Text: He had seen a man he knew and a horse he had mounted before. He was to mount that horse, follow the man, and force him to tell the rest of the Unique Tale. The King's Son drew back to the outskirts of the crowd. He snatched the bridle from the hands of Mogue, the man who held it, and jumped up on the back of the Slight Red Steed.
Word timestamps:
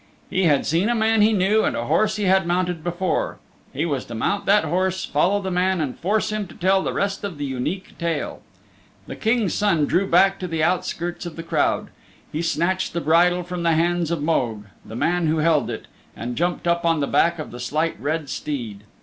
He 0.31 0.45
had 0.45 0.65
seen 0.65 0.89
a 0.89 0.95
man 0.95 1.21
he 1.21 1.31
knew 1.31 1.63
and 1.63 1.75
a 1.75 1.85
horse 1.85 2.15
he 2.15 2.23
had 2.23 2.47
mounted 2.47 2.83
before. 2.83 3.37
He 3.71 3.85
was 3.85 4.03
to 4.05 4.15
mount 4.15 4.47
that 4.47 4.63
horse, 4.63 5.05
follow 5.05 5.39
the 5.43 5.51
man, 5.51 5.79
and 5.79 5.95
force 5.95 6.31
him 6.31 6.47
to 6.47 6.55
tell 6.55 6.81
the 6.81 6.91
rest 6.91 7.23
of 7.23 7.37
the 7.37 7.45
Unique 7.45 7.95
Tale. 7.99 8.41
The 9.05 9.15
King's 9.15 9.53
Son 9.53 9.85
drew 9.85 10.07
back 10.09 10.39
to 10.39 10.47
the 10.47 10.63
outskirts 10.63 11.27
of 11.27 11.35
the 11.35 11.43
crowd. 11.43 11.89
He 12.31 12.41
snatched 12.41 12.93
the 12.93 12.99
bridle 13.01 13.43
from 13.43 13.61
the 13.61 13.73
hands 13.73 14.09
of 14.09 14.23
Mogue, 14.23 14.65
the 14.83 14.95
man 14.95 15.27
who 15.27 15.37
held 15.37 15.69
it, 15.69 15.85
and 16.15 16.35
jumped 16.35 16.67
up 16.67 16.83
on 16.83 16.99
the 16.99 17.05
back 17.05 17.37
of 17.37 17.51
the 17.51 17.59
Slight 17.59 17.95
Red 17.99 18.27
Steed. 18.27 18.85